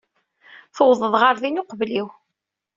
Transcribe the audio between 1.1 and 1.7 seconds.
ɣer din